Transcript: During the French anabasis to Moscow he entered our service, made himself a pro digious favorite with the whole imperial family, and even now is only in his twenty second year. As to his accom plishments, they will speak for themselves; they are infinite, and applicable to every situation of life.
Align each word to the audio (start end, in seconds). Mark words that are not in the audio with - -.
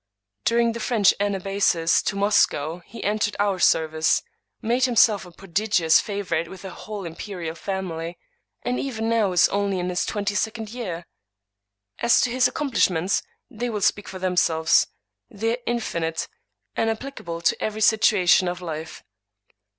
During 0.45 0.71
the 0.71 0.79
French 0.79 1.13
anabasis 1.19 2.01
to 2.05 2.15
Moscow 2.15 2.79
he 2.87 3.03
entered 3.03 3.35
our 3.37 3.59
service, 3.59 4.23
made 4.59 4.85
himself 4.85 5.27
a 5.27 5.31
pro 5.31 5.47
digious 5.47 6.01
favorite 6.01 6.47
with 6.47 6.63
the 6.63 6.71
whole 6.71 7.05
imperial 7.05 7.53
family, 7.53 8.17
and 8.63 8.79
even 8.79 9.09
now 9.09 9.31
is 9.31 9.47
only 9.49 9.77
in 9.77 9.89
his 9.89 10.03
twenty 10.03 10.33
second 10.33 10.71
year. 10.71 11.05
As 11.99 12.19
to 12.21 12.31
his 12.31 12.49
accom 12.49 12.71
plishments, 12.71 13.21
they 13.51 13.69
will 13.69 13.81
speak 13.81 14.07
for 14.07 14.17
themselves; 14.17 14.87
they 15.29 15.57
are 15.57 15.61
infinite, 15.67 16.27
and 16.75 16.89
applicable 16.89 17.39
to 17.41 17.63
every 17.63 17.81
situation 17.81 18.47
of 18.47 18.59
life. 18.59 19.03